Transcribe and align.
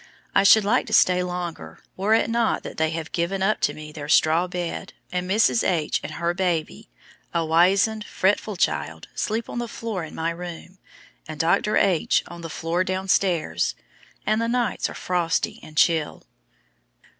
I 0.33 0.41
should 0.41 0.65
like 0.65 0.87
to 0.87 0.93
stay 0.93 1.21
longer, 1.21 1.77
were 1.95 2.15
it 2.15 2.27
not 2.27 2.63
that 2.63 2.77
they 2.77 2.89
have 2.89 3.11
given 3.11 3.43
up 3.43 3.61
to 3.61 3.71
me 3.75 3.91
their 3.91 4.09
straw 4.09 4.47
bed, 4.47 4.93
and 5.11 5.29
Mrs. 5.29 5.63
H. 5.63 5.99
and 6.01 6.13
her 6.13 6.33
baby, 6.33 6.89
a 7.35 7.45
wizened, 7.45 8.03
fretful 8.05 8.55
child, 8.55 9.09
sleep 9.13 9.47
on 9.47 9.59
the 9.59 9.67
floor 9.67 10.03
in 10.03 10.15
my 10.15 10.31
room, 10.31 10.79
and 11.27 11.39
Dr. 11.39 11.77
H. 11.77 12.23
on 12.27 12.41
the 12.41 12.49
floor 12.49 12.83
downstairs, 12.83 13.75
and 14.25 14.41
the 14.41 14.47
nights 14.47 14.89
are 14.89 14.95
frosty 14.95 15.59
and 15.61 15.77
chill. 15.77 16.23